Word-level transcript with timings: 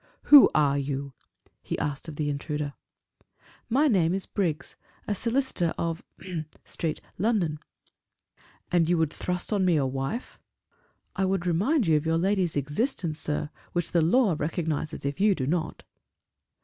"Who 0.33 0.49
are 0.55 0.79
you?" 0.79 1.13
he 1.61 1.77
asked 1.77 2.07
of 2.07 2.15
the 2.15 2.27
intruder. 2.31 2.73
"My 3.69 3.87
name 3.87 4.15
is 4.15 4.25
Briggs, 4.25 4.75
a 5.07 5.13
solicitor 5.13 5.75
of 5.77 6.03
Street, 6.65 7.01
London." 7.19 7.59
"And 8.71 8.89
you 8.89 8.97
would 8.97 9.13
thrust 9.13 9.53
on 9.53 9.63
me 9.63 9.75
a 9.75 9.85
wife?" 9.85 10.39
"I 11.15 11.25
would 11.25 11.45
remind 11.45 11.85
you 11.85 11.97
of 11.97 12.05
your 12.07 12.17
lady's 12.17 12.57
existence, 12.57 13.19
sir, 13.19 13.51
which 13.73 13.91
the 13.91 14.01
law 14.01 14.35
recognizes 14.35 15.05
if 15.05 15.19
you 15.19 15.35
do 15.35 15.45
not." 15.45 15.83